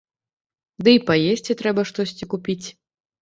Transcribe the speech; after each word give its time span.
Дый 0.87 0.97
паесці 1.09 1.57
трэба 1.61 1.81
штосьці 1.91 2.29
купіць. 2.35 2.67